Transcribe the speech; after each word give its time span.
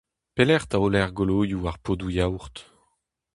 Pelec'h 0.35 0.67
taoler 0.69 1.05
goloioù 1.17 1.63
ar 1.69 1.77
podoù 1.83 2.09
yaourt? 2.17 2.55